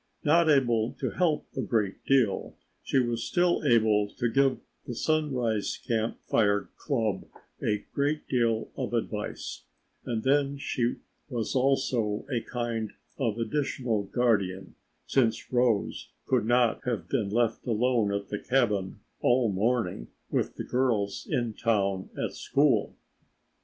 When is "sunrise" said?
4.95-5.77